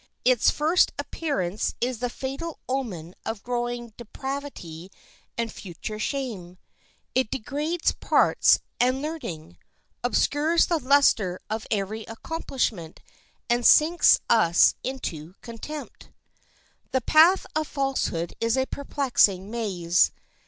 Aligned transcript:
Its 0.25 0.49
first 0.49 0.91
appearance 0.97 1.75
is 1.79 1.99
the 1.99 2.09
fatal 2.09 2.57
omen 2.67 3.13
of 3.23 3.43
growing 3.43 3.93
depravity 3.97 4.89
and 5.37 5.51
future 5.53 5.99
shame. 5.99 6.57
It 7.13 7.29
degrades 7.29 7.91
parts 7.91 8.61
and 8.79 8.99
learning, 9.03 9.59
obscures 10.03 10.65
the 10.65 10.79
luster 10.79 11.39
of 11.51 11.67
every 11.69 12.03
accomplishment, 12.05 13.01
and 13.47 13.63
sinks 13.63 14.19
us 14.27 14.73
into 14.83 15.35
contempt. 15.43 16.09
The 16.93 17.01
path 17.01 17.45
of 17.55 17.67
falsehood 17.67 18.33
is 18.41 18.57
a 18.57 18.65
perplexing 18.65 19.51
maze. 19.51 20.11